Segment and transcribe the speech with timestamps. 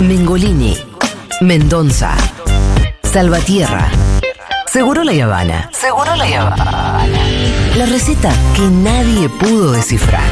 [0.00, 0.76] Mengolini,
[1.42, 2.16] Mendoza,
[3.02, 3.90] Salvatierra,
[4.66, 5.68] Seguro la Habana.
[5.72, 7.06] Seguro la Habana.
[7.76, 10.22] La receta que nadie pudo descifrar.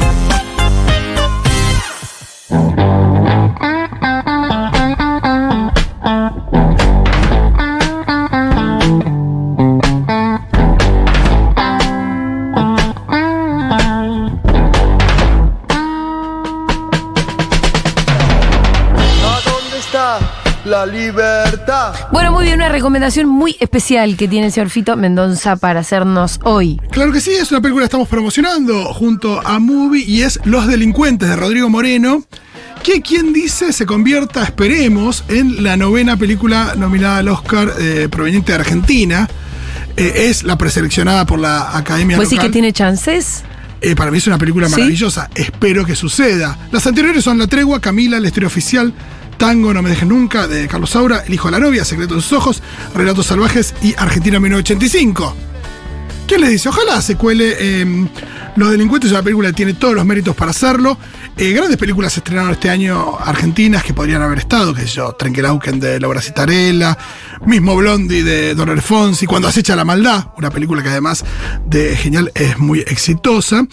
[20.69, 21.93] La libertad?
[22.11, 26.39] Bueno, muy bien, una recomendación muy especial que tiene el señor Fito Mendoza para hacernos
[26.43, 26.79] hoy.
[26.91, 30.67] Claro que sí, es una película que estamos promocionando junto a Movie y es Los
[30.67, 32.23] Delincuentes de Rodrigo Moreno,
[32.83, 38.51] que quien dice se convierta, esperemos, en la novena película nominada al Oscar eh, proveniente
[38.51, 39.27] de Argentina.
[39.97, 42.49] Eh, es la preseleccionada por la Academia ¿Vos decís Local.
[42.49, 43.43] que tiene chances?
[43.81, 44.73] Eh, para mí es una película ¿Sí?
[44.73, 45.29] maravillosa.
[45.35, 46.57] Espero que suceda.
[46.71, 48.93] Las anteriores son La Tregua, Camila, La Historia Oficial,
[49.39, 52.21] Tango, No Me Dejes Nunca, de Carlos Saura, El Hijo de la Novia, Secreto de
[52.21, 52.61] sus Ojos,
[52.93, 55.33] Relatos Salvajes y Argentina 1985.
[56.27, 56.67] ¿Qué les dice?
[56.67, 58.07] Ojalá se cuele eh,
[58.57, 60.97] Los Delincuentes, es una película tiene todos los méritos para hacerlo.
[61.41, 65.79] Eh, grandes películas se estrenaron este año argentinas que podrían haber estado, sé yo, Trenquelauken
[65.79, 66.97] de Laura Citarella,
[67.45, 71.23] mismo Blondie de Don Alfonsi, Cuando acecha la maldad, una película que además
[71.65, 73.65] de genial es muy exitosa.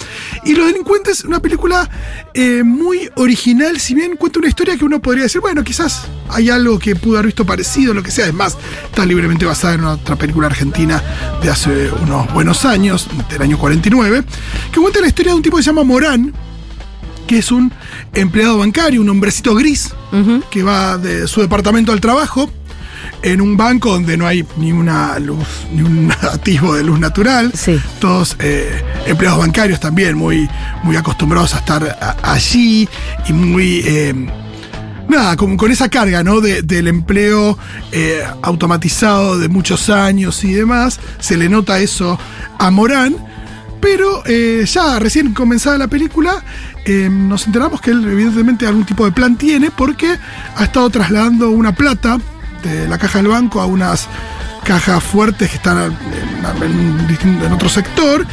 [0.44, 1.90] Y Los Delincuentes, una película
[2.34, 6.50] eh, muy original, si bien cuenta una historia que uno podría decir, bueno, quizás hay
[6.50, 8.26] algo que pudo haber visto parecido, lo que sea.
[8.26, 11.02] Es más, está libremente basada en otra película argentina
[11.42, 14.22] de hace unos buenos años, del año 49,
[14.70, 16.32] que cuenta la historia de un tipo que se llama Morán,
[17.26, 17.72] que es un
[18.14, 19.92] empleado bancario, un hombrecito gris,
[20.50, 22.50] que va de su departamento al trabajo,
[23.22, 27.52] en un banco donde no hay ni una luz, ni un atisbo de luz natural.
[27.54, 27.78] Sí.
[27.98, 30.48] Todos eh, empleados bancarios también, muy,
[30.82, 32.88] muy acostumbrados a estar a- allí
[33.28, 33.82] y muy.
[33.84, 34.14] eh,
[35.08, 36.40] Nada, con, con esa carga, ¿no?
[36.40, 37.56] De- del empleo
[37.92, 40.98] eh, automatizado de muchos años y demás.
[41.20, 42.18] Se le nota eso
[42.58, 43.16] a Morán.
[43.86, 46.42] Pero eh, ya recién comenzada la película,
[46.84, 50.18] eh, nos enteramos que él evidentemente algún tipo de plan tiene porque
[50.56, 52.18] ha estado trasladando una plata
[52.64, 54.08] de la caja del banco a unas
[54.64, 55.96] cajas fuertes que están
[56.60, 58.26] en, en otro sector.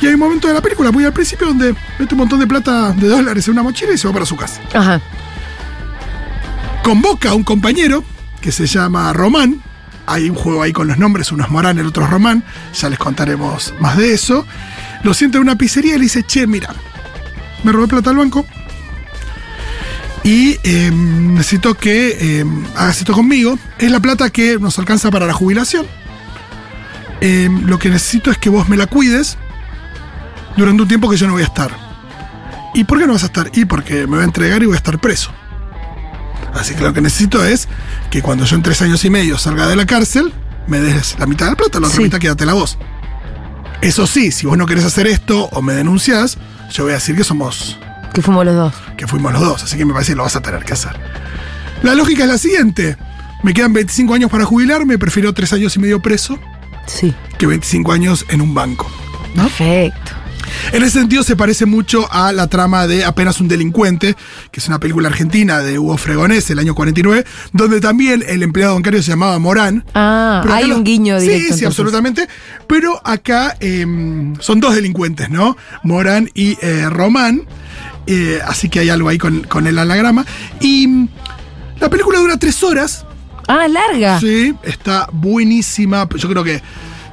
[0.00, 2.46] Y hay un momento de la película, muy al principio, donde mete un montón de
[2.46, 5.02] plata de dólares en una mochila y se va para su casa Ajá.
[6.82, 8.02] convoca a un compañero
[8.40, 9.60] que se llama Román.
[10.06, 12.42] Hay un juego ahí con los nombres, uno es Morán, el otro es Román.
[12.72, 14.46] Ya les contaremos más de eso.
[15.04, 16.74] Lo sienta en una pizzería y le dice, che, mira,
[17.62, 18.44] me robé plata al banco.
[20.24, 22.44] Y eh, necesito que eh,
[22.76, 23.58] hagas esto conmigo.
[23.78, 25.86] Es la plata que nos alcanza para la jubilación.
[27.20, 29.36] Eh, lo que necesito es que vos me la cuides
[30.56, 31.70] durante un tiempo que yo no voy a estar.
[32.74, 33.50] ¿Y por qué no vas a estar?
[33.54, 35.30] Y porque me voy a entregar y voy a estar preso.
[36.54, 37.68] Así que lo que necesito es
[38.10, 40.32] que cuando yo en tres años y medio salga de la cárcel,
[40.66, 42.04] me des la mitad de la plata, la otra Sí.
[42.04, 42.78] mitad quédate la vos.
[43.84, 46.38] Eso sí, si vos no querés hacer esto o me denunciás,
[46.72, 47.78] yo voy a decir que somos,
[48.14, 48.74] Que fuimos los dos.
[48.96, 50.92] que fuimos los dos, así que me parece que lo vas a tener que hacer.
[51.82, 52.96] La lógica es la siguiente.
[53.42, 56.38] Me quedan 25 años para jubilarme, prefiero tres años y medio preso
[56.86, 57.14] Sí.
[57.38, 58.90] que 25 años en un banco.
[59.34, 59.42] ¿no?
[59.44, 60.12] Perfecto.
[60.72, 64.16] En ese sentido se parece mucho a la trama de Apenas un delincuente,
[64.50, 68.74] que es una película argentina de Hugo Fregonés, el año 49, donde también el empleado
[68.74, 69.84] bancario se llamaba Morán.
[69.94, 71.42] Ah, Pero hay lo- un guiño Sí, directo.
[71.42, 71.66] sí, entonces.
[71.66, 72.28] absolutamente.
[72.66, 75.56] Pero acá em, son dos delincuentes, ¿no?
[75.82, 77.42] Morán y eh, Román.
[78.06, 80.24] Eh, así que hay algo ahí con, con el anagrama.
[80.60, 81.08] Y mm,
[81.80, 83.06] la película dura tres horas.
[83.48, 84.20] Ah, larga.
[84.20, 86.08] Sí, está buenísima.
[86.16, 86.62] Yo creo que,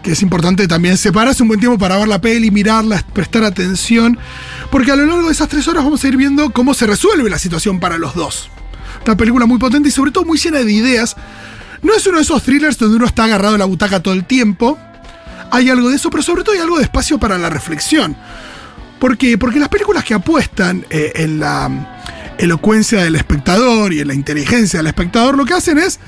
[0.04, 4.18] que es importante también separarse un buen tiempo para ver la peli, mirarla, prestar atención.
[4.72, 7.30] Porque a lo largo de esas tres horas vamos a ir viendo cómo se resuelve
[7.30, 8.50] la situación para los dos.
[9.06, 11.16] Una película muy potente y sobre todo muy llena de ideas.
[11.82, 14.26] No es uno de esos thrillers donde uno está agarrado a la butaca todo el
[14.26, 14.78] tiempo.
[15.52, 18.16] Hay algo de eso, pero sobre todo hay algo de espacio para la reflexión.
[19.00, 19.38] ¿Por qué?
[19.38, 21.86] Porque las películas que apuestan eh, en la mm,
[22.38, 26.00] elocuencia del espectador y en la inteligencia del espectador lo que hacen es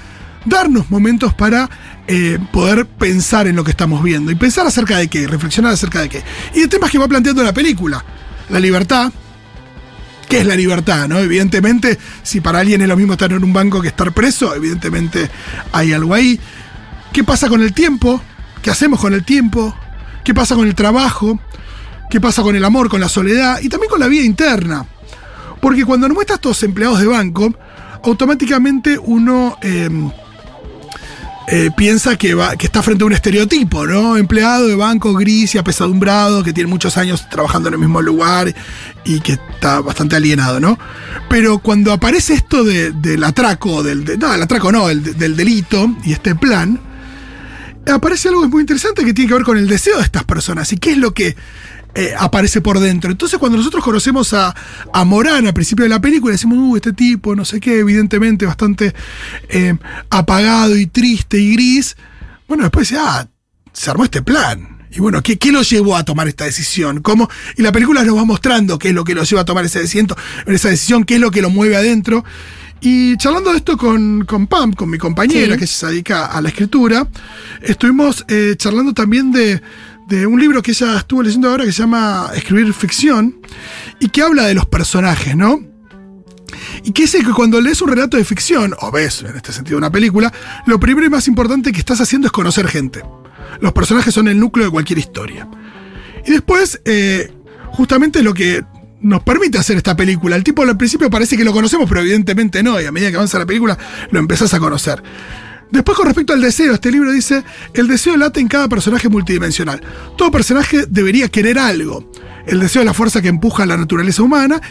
[0.45, 1.69] darnos momentos para
[2.07, 6.01] eh, poder pensar en lo que estamos viendo y pensar acerca de qué, reflexionar acerca
[6.01, 6.23] de qué.
[6.53, 8.03] Y de temas que va planteando la película.
[8.49, 9.11] La libertad,
[10.33, 11.07] ¿Qué es la libertad?
[11.07, 11.19] ¿no?
[11.19, 15.29] Evidentemente, si para alguien es lo mismo estar en un banco que estar preso, evidentemente
[15.71, 16.39] hay algo ahí.
[17.11, 18.19] ¿Qué pasa con el tiempo?
[18.63, 19.75] ¿Qué hacemos con el tiempo?
[20.23, 21.39] ¿Qué pasa con el trabajo?
[22.09, 23.59] ¿Qué pasa con el amor, con la soledad?
[23.61, 24.85] Y también con la vida interna.
[25.61, 27.53] Porque cuando nos muestras estos empleados de banco,
[28.03, 29.89] automáticamente uno eh,
[31.47, 34.15] eh, piensa que, va, que está frente a un estereotipo, ¿no?
[34.17, 38.53] Empleado de banco gris y apesadumbrado, que tiene muchos años trabajando en el mismo lugar
[39.03, 40.79] y que está bastante alienado, ¿no?
[41.29, 46.13] Pero cuando aparece esto de- del atraco, del, el atraco no, el, del delito y
[46.13, 46.79] este plan,
[47.91, 50.77] aparece algo muy interesante que tiene que ver con el deseo de estas personas y
[50.77, 51.35] qué es lo que
[51.95, 53.11] eh, aparece por dentro.
[53.11, 54.55] Entonces, cuando nosotros conocemos a,
[54.93, 58.45] a Morán al principio de la película, decimos, uh, este tipo, no sé qué, evidentemente
[58.45, 58.93] bastante
[59.49, 59.75] eh,
[60.09, 61.95] apagado y triste y gris.
[62.47, 63.27] Bueno, después dice, ah,
[63.71, 64.69] se armó este plan.
[64.91, 67.01] Y bueno, ¿qué, qué lo llevó a tomar esta decisión?
[67.01, 67.27] ¿Cómo?
[67.57, 69.79] Y la película nos va mostrando qué es lo que lo lleva a tomar esa
[69.79, 70.07] decisión,
[70.45, 72.23] esa decisión qué es lo que lo mueve adentro.
[72.79, 75.59] Y charlando de esto con, con Pam, con mi compañera Sí.
[75.61, 77.07] que se dedica a la escritura,
[77.61, 79.61] estuvimos eh, charlando también de,
[80.07, 83.39] de un libro que ella estuvo leyendo ahora que se llama Escribir Ficción
[83.99, 85.61] y que habla de los personajes, ¿no?
[86.83, 89.77] Y que dice que cuando lees un relato de ficción, o ves en este sentido
[89.77, 90.31] una película,
[90.65, 93.01] lo primero y más importante que estás haciendo es conocer gente.
[93.59, 95.47] Los personajes son el núcleo de cualquier historia.
[96.25, 97.31] Y después, eh,
[97.71, 98.63] justamente lo que
[99.01, 100.35] nos permite hacer esta película.
[100.35, 103.17] El tipo al principio parece que lo conocemos, pero evidentemente no, y a medida que
[103.17, 103.77] avanza la película
[104.11, 105.03] lo empezás a conocer.
[105.73, 107.43] Después, con respecto al deseo, este libro dice:
[107.73, 109.81] el deseo late en cada personaje multidimensional.
[110.15, 112.11] Todo personaje debería querer algo.
[112.45, 114.61] El deseo es la fuerza que empuja a la naturaleza humana,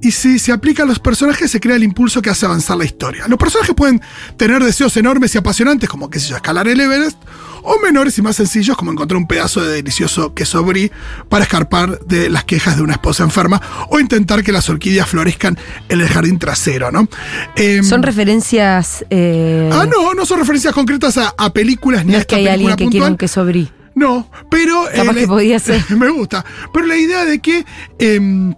[0.00, 2.84] y si se aplica a los personajes, se crea el impulso que hace avanzar la
[2.84, 3.26] historia.
[3.26, 4.00] Los personajes pueden
[4.36, 7.18] tener deseos enormes y apasionantes, como, qué sé yo, escalar el Everest,
[7.62, 10.90] o menores y más sencillos, como encontrar un pedazo de delicioso queso brie
[11.28, 13.60] para escarpar de las quejas de una esposa enferma,
[13.90, 17.08] o intentar que las orquídeas florezcan en el jardín trasero, ¿no?
[17.56, 19.04] Em, Son referencias.
[19.10, 22.36] eh, Ah, no, no son referencias concretas a, a películas ni no a es que
[22.36, 23.12] hay alguien que puntual.
[23.12, 23.68] un queso brie.
[23.94, 24.84] No, pero.
[24.94, 25.82] Capaz la- que podía ser.
[25.96, 26.44] Me gusta.
[26.72, 27.64] Pero la idea de que.
[27.98, 28.54] em,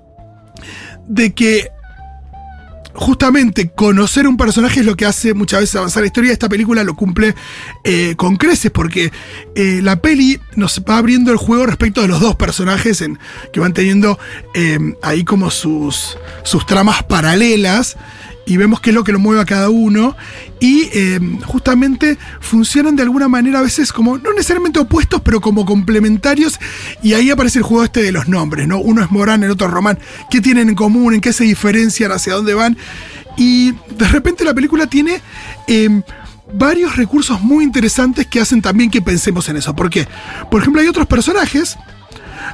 [1.08, 1.68] de que.
[2.94, 6.32] Justamente conocer un personaje es lo que hace muchas veces avanzar la historia.
[6.32, 7.35] Esta película lo cumple
[7.82, 9.12] eh, con creces porque
[9.56, 13.19] eh, la peli nos va abriendo el juego respecto de los dos personajes en,
[13.52, 14.19] que van teniendo
[14.55, 17.96] em, ahí como sus, sus tramas paralelas
[18.46, 20.17] y vemos qué es lo que lo mueve a cada uno
[20.61, 25.64] y eh, justamente funcionan de alguna manera a veces como, no necesariamente opuestos, pero como
[25.64, 26.58] complementarios
[27.02, 28.79] y ahí aparece el juego este de los nombres, ¿no?
[28.79, 29.99] Uno es Morán, el otro es Román,
[30.31, 31.14] ¿qué tienen en común?
[31.14, 32.12] ¿En qué se diferencian?
[32.12, 32.76] ¿Hacia dónde van?
[33.37, 35.20] Y de repente la película tiene...
[35.67, 36.02] eh,
[36.56, 39.75] varios recursos muy interesantes que hacen también que pensemos en eso.
[39.75, 40.06] ¿Por qué?
[40.50, 41.76] Por ejemplo, hay otros personajes.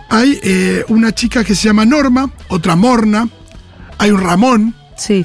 [0.09, 3.29] Hay eh, una chica que se llama Norma, otra Morna,
[3.99, 5.25] hay un Ramón, Sí.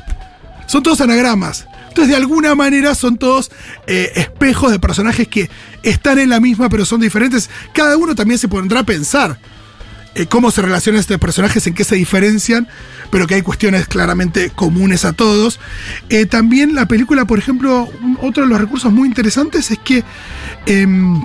[0.66, 1.68] Son todos anagramas.
[1.88, 3.52] Entonces, de alguna manera, son todos
[3.88, 5.50] eh, espejos de personajes que
[5.82, 7.50] están en la misma, pero son diferentes.
[7.74, 9.38] Cada uno también se pondrá a pensar
[10.16, 12.68] eh, cómo se relacionan estos personajes, en qué se diferencian,
[13.12, 15.60] pero que hay cuestiones claramente comunes a todos.
[16.10, 17.90] Eh, también la película, por ejemplo,
[18.22, 20.04] otro de los recursos muy interesantes es que.
[20.66, 21.24] em,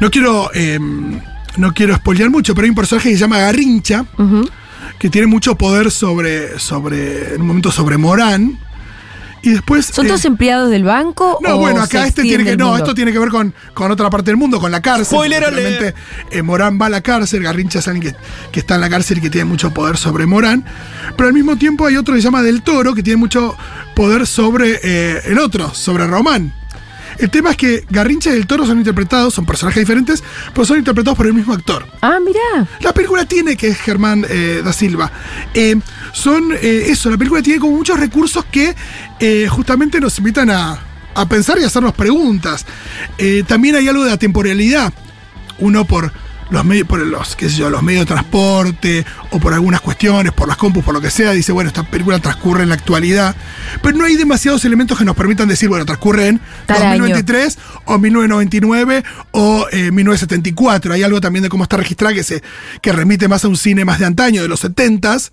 [0.00, 0.50] no quiero.
[0.54, 1.20] em,
[1.56, 4.48] no quiero spoilear mucho, pero hay un personaje que se llama Garrincha Ujú.
[4.98, 8.58] Que tiene mucho poder sobre, sobre en un momento sobre Morán.
[9.40, 9.86] Y después.
[9.86, 11.38] ¿Son eh, todos empleados del banco?
[11.40, 12.56] no, o bueno, acá este tiene que.
[12.56, 12.82] No, mundo?
[12.82, 15.06] esto tiene que ver con, con otra parte del mundo, con la cárcel.
[15.06, 15.80] Spoiler porque alert.
[15.80, 16.00] realmente,
[16.30, 18.20] eh, Morán va a la cárcel, Garrincha es alguien que,
[18.50, 20.64] que está en la cárcel y que tiene mucho poder sobre Morán.
[21.16, 23.56] Pero al mismo tiempo hay otro que se llama Del Toro, que tiene mucho
[23.94, 26.52] poder sobre eh, el otro, sobre Román.
[27.18, 30.22] El tema es que Garrincha y Del Toro son interpretados, son personajes diferentes,
[30.52, 31.86] pero son interpretados por el mismo actor.
[32.00, 32.66] Ah, mirá.
[32.80, 35.10] La película tiene, que es Germán eh, da Silva,
[35.54, 35.76] eh,
[36.12, 38.74] son eh, eso, la película tiene como muchos recursos que
[39.48, 40.78] justamente nos invitan a,
[41.14, 42.64] a pensar y a hacernos preguntas.
[43.46, 44.92] También hay algo de la temporalidad.
[45.58, 46.12] Uno por
[46.50, 50.32] los medios, por los, qué sé yo, los medios de transporte, o por algunas cuestiones,
[50.32, 53.36] por las compus, por lo que sea, dice, bueno, esta película transcurre en la actualidad.
[53.82, 57.04] Pero no hay demasiados elementos que nos permitan decir, bueno, transcurre en Tal año.
[57.04, 60.94] 2023 o 1999 o eh, 1974.
[60.94, 62.42] Hay algo también de cómo está registrada que, se,
[62.80, 65.32] que remite más a un cine más de antaño, de los 70s.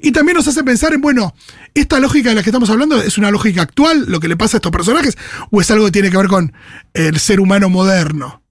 [0.00, 1.34] Y también nos hace pensar en, bueno,
[1.74, 4.56] ¿esta lógica de la que estamos hablando es una lógica actual, lo que le pasa
[4.56, 5.16] a estos personajes,
[5.50, 6.52] o es algo que tiene que ver con
[6.94, 8.42] el ser humano moderno?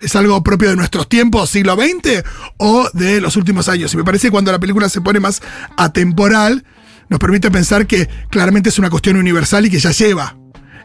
[0.00, 2.22] ¿Es algo propio de nuestros tiempos, siglo XX,
[2.56, 3.92] o de los últimos años?
[3.94, 5.42] Y me parece que cuando la película se pone más
[5.76, 6.64] atemporal,
[7.08, 10.36] nos permite pensar que claramente es una cuestión universal y que ya lleva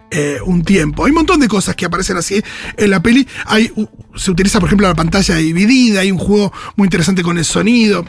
[0.10, 1.05] eh, un tiempo.
[1.05, 2.41] Hay un montón de cosas que aparecen así
[2.75, 3.27] en la peli.
[3.46, 3.72] Hay,
[4.15, 8.03] se utiliza, por ejemplo, la pantalla dividida, hay un juego muy interesante con el sonido.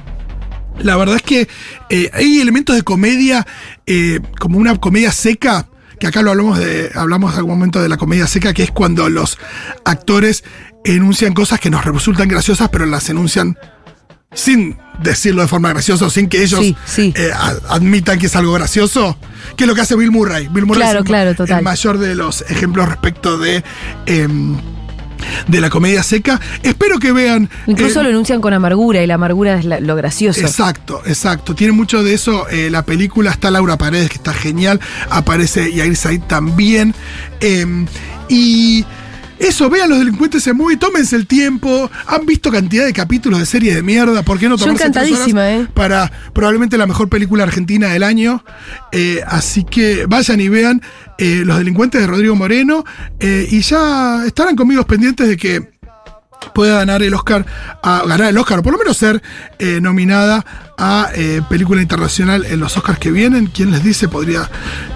[0.78, 1.48] La verdad es que
[1.90, 3.46] eh, hay elementos de comedia,
[3.86, 5.68] eh, como una comedia seca,
[6.00, 8.70] que acá lo hablamos de, hablamos en algún momento de la comedia seca, que es
[8.70, 9.38] cuando los
[9.84, 10.44] actores
[10.84, 13.56] enuncian cosas que nos resultan graciosas, pero las enuncian
[14.32, 17.12] sin decirlo de forma graciosa sin que ellos Sí, sí.
[17.16, 17.30] eh,
[17.68, 19.16] admitan que es algo gracioso,
[19.56, 20.48] que es lo que hace Bill Murray.
[20.48, 21.58] Bill Murray Claro, es el, claro, total.
[21.58, 23.62] el mayor de los ejemplos respecto de,
[24.06, 24.56] em,
[25.46, 26.40] de la comedia seca.
[26.64, 27.48] Espero que vean.
[27.68, 30.40] Incluso eh, lo enuncian con amargura y la amargura es la- lo gracioso.
[30.40, 31.54] Exacto, exacto.
[31.54, 32.48] Tiene mucho de eso.
[32.50, 34.80] eh, la película está Laura Paredes, que está genial.
[35.10, 36.92] Aparece Yair Said también.
[37.40, 37.86] eh,
[38.28, 38.84] y
[39.38, 41.90] eso, vean los delincuentes en movie, tómense el tiempo.
[42.06, 44.22] Han visto cantidad de capítulos de series de mierda.
[44.22, 45.66] ¿Por qué no Yo tomarse encantadísima, eh.
[45.74, 48.44] Para probablemente la mejor película argentina del año.
[48.92, 50.82] Eh, así que vayan y vean
[51.18, 52.84] eh, Los delincuentes de Rodrigo Moreno.
[53.20, 55.74] eh, y ya estarán conmigo pendientes de que
[56.52, 57.46] pueda ganar el Oscar,
[57.82, 59.22] a, ganar el Oscar, o por lo menos ser
[59.58, 60.44] eh, nominada
[60.76, 63.46] a eh, película internacional en los Oscars que vienen.
[63.46, 64.08] ¿Quién les dice?
[64.08, 64.50] Podría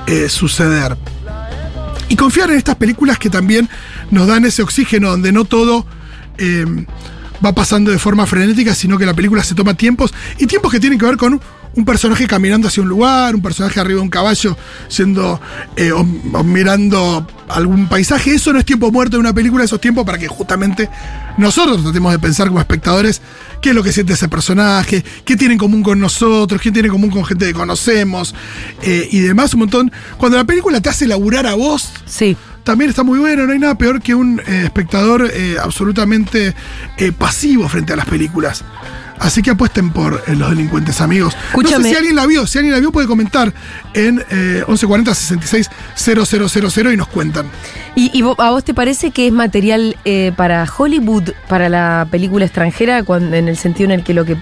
[0.06, 0.96] eh, suceder.
[2.08, 3.68] Y confiar en estas películas que también
[4.10, 5.86] nos dan ese oxígeno, donde no todo
[6.38, 6.64] eh,
[7.44, 10.80] va pasando de forma frenética, sino que la película se toma tiempos, y tiempos que
[10.80, 11.40] tienen que ver con
[11.74, 14.56] un personaje caminando hacia un lugar, un personaje arriba de un caballo,
[14.88, 15.40] siendo
[15.76, 18.34] eh, o, o mirando algún paisaje.
[18.34, 20.88] Eso no es tiempo muerto de una película, eso es tiempo para que justamente
[21.36, 23.22] nosotros tratemos de pensar como espectadores
[23.60, 26.88] qué es lo que siente ese personaje, qué tiene en común con nosotros, qué tiene
[26.88, 28.34] en común con gente que conocemos
[28.82, 29.92] eh, y demás, un montón.
[30.16, 32.36] Cuando la película te hace laburar a vos, Sí.
[32.64, 36.54] También está muy bueno, no hay nada peor que un eh, espectador eh, absolutamente
[36.98, 38.64] eh, pasivo frente a las películas.
[39.20, 41.34] Así que apuesten por los delincuentes, amigos.
[41.34, 41.82] No Escúchame.
[41.84, 43.52] sé si alguien la vio, si alguien la vio puede comentar
[43.94, 47.46] en eh, 1140 66 000 y nos cuentan.
[47.96, 49.96] ¿Y, a vos te parece que es material
[50.36, 54.36] para Hollywood, para la película extranjera, cuando- en el sentido en el que lo que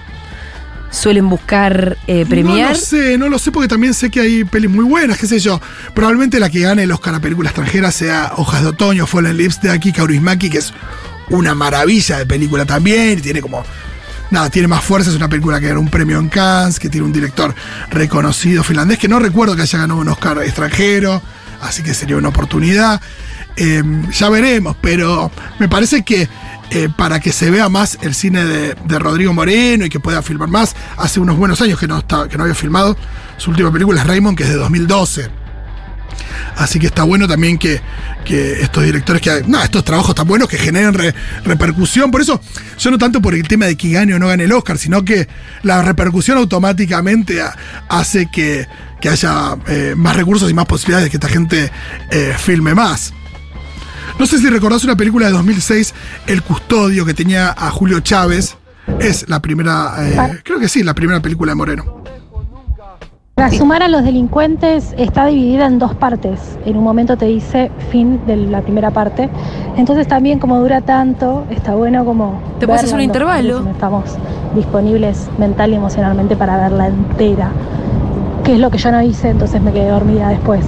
[0.89, 2.69] suelen buscar eh, premiar?
[2.69, 5.27] No lo sé, no lo sé porque también sé que hay pelis muy buenas, qué
[5.27, 5.61] sé yo.
[5.93, 9.61] Probablemente la que gane el Oscar a película extranjera sea Hojas de Otoño, Fallen Lips
[9.61, 10.73] de Aki Kaurismäki, que es
[11.29, 13.63] una maravilla de película también, y tiene como...
[14.29, 17.07] Nada, tiene más fuerza, es una película que ganó un premio en Cannes, que tiene
[17.07, 17.55] un director
[17.89, 21.21] reconocido finlandés, que no recuerdo que haya ganado un Oscar extranjero,
[21.61, 23.01] así que sería una oportunidad.
[23.57, 26.29] Eh, ya veremos, pero me parece que
[26.69, 30.21] eh, para que se vea más el cine de, de Rodrigo Moreno y que pueda
[30.21, 32.95] filmar más, hace unos buenos años que no, está, que no había filmado.
[33.37, 35.29] Su última película es Raymond, que es de 2012.
[36.55, 37.79] Así que está bueno también que,
[38.25, 41.13] que estos directores que no, estos trabajos tan buenos que generen re-
[41.45, 42.09] repercusión.
[42.11, 42.41] Por eso,
[42.79, 45.05] yo no tanto por el tema de que gane o no gane el Oscar, sino
[45.05, 45.27] que
[45.63, 47.55] la repercusión automáticamente ha-
[47.89, 48.67] hace que,
[48.99, 51.71] que haya eh, más recursos y más posibilidades de que esta gente
[52.11, 53.13] eh, filme más.
[54.19, 55.93] No sé si recordás una película de 2006,
[56.25, 58.57] El Custodio, que tenía a Julio Chávez.
[58.99, 62.01] Es la primera, eh, creo que sí, la primera película de Moreno.
[63.35, 66.57] Para sumar a los delincuentes está dividida en dos partes.
[66.65, 69.29] En un momento te dice fin de la primera parte.
[69.75, 72.41] Entonces también como dura tanto, está bueno como...
[72.59, 73.69] Te puedes hacer un intervalo.
[73.69, 74.05] estamos
[74.55, 77.51] disponibles mental y emocionalmente para verla entera.
[78.43, 80.65] Que es lo que yo no hice, entonces me quedé dormida después.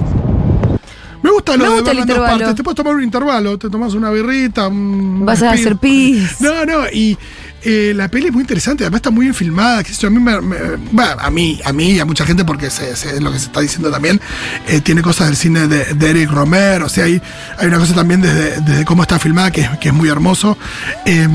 [1.40, 2.38] Gusta lo Me de gusta el verla en dos intervalo.
[2.38, 2.54] partes.
[2.56, 6.40] Te puedes tomar un intervalo, te tomas una birrita, un Vas a hacer pis.
[6.40, 7.16] No, no, y
[7.62, 10.56] eh, la peli es muy interesante, además está muy bien filmada, a mí me, me-
[10.92, 12.80] bueno, a mí, a mí y a mucha gente, porque es
[13.20, 14.18] lo que se está diciendo también,
[14.66, 17.20] eh, tiene cosas del cine de, de Eric Romer, o sea, hay,
[17.58, 20.56] hay una cosa también desde, desde cómo está filmada que, es- que es muy hermoso.
[21.04, 21.28] Eh,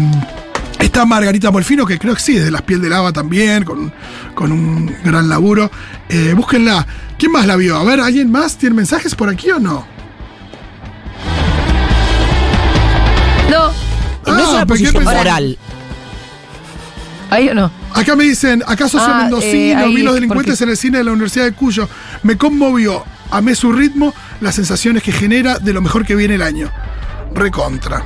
[0.80, 3.92] Está Margarita Molfino, que creo que sí, desde Las Piel del Lava también, con,
[4.36, 5.72] con un gran laburo.
[6.10, 6.86] Eh, búsquenla.
[7.18, 7.78] ¿Quién más la vio?
[7.78, 9.60] A ver, ¿alguien más tiene mensajes por aquí o?
[9.60, 9.88] No,
[14.28, 15.58] No es una ¿por qué posición moral.
[17.30, 17.72] ahí o no.
[17.94, 19.54] Acá me dicen, ¿acaso soy Ah, mendocino?
[19.54, 21.88] eh, ahí vi los es delincuentes porque- en el cine de la Universidad de Cuyo.
[22.24, 23.04] Me conmovió.
[23.32, 26.72] Amé su ritmo, las sensaciones que genera de lo mejor que viene el año.
[27.34, 28.04] Recontra.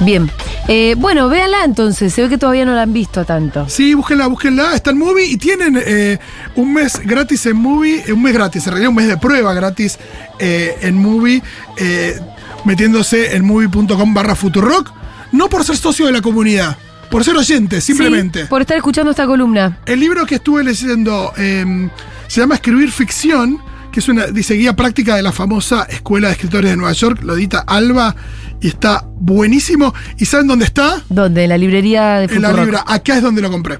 [0.00, 0.30] Bien.
[0.68, 2.12] Eh, bueno, véanla entonces.
[2.12, 3.68] Se ve que todavía no la han visto tanto.
[3.68, 4.74] Sí, búsquenla, búsquenla.
[4.74, 6.18] Está en Movie y tienen eh,
[6.56, 8.04] un mes gratis en Movie.
[8.06, 9.98] eh, un mes gratis, en realidad un mes de prueba gratis
[10.38, 11.42] eh, en Movie.
[11.78, 12.18] eh,
[12.64, 14.92] metiéndose en movie.com barra Futurock.
[15.32, 16.76] No por ser socio de la comunidad,
[17.10, 18.42] por ser oyente, simplemente.
[18.42, 19.78] Sí, por estar escuchando esta columna.
[19.86, 21.88] El libro que estuve leyendo eh,
[22.26, 23.58] se llama Escribir Ficción,
[23.92, 27.20] que es una dice guía práctica de la famosa Escuela de Escritores de Nueva York,
[27.22, 28.14] lo edita Alba
[28.60, 29.94] y está buenísimo.
[30.18, 31.02] ¿Y saben dónde está?
[31.08, 31.44] ¿Dónde?
[31.44, 32.66] En la librería de En la Futurock.
[32.66, 32.84] libra.
[32.86, 33.78] Acá es donde lo compré.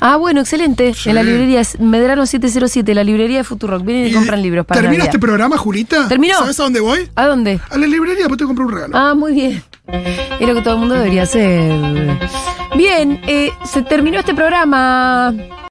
[0.00, 0.94] Ah, bueno, excelente.
[0.94, 1.08] Sí.
[1.08, 3.84] En la librería es Medrano 707, la librería de Futurock.
[3.84, 5.14] Vienen y, Y compran libros para ¿Termina Navidad.
[5.14, 6.06] este programa, Julita?
[6.06, 6.38] Terminó.
[6.38, 7.08] ¿Sabes a dónde voy?
[7.16, 7.58] ¿A dónde?
[7.68, 8.96] A la librería, porque te compré un regalo.
[8.96, 9.62] Ah, muy bien.
[9.88, 11.72] Es lo que todo el mundo debería hacer.
[12.76, 15.34] Bien, eh, se terminó este programa.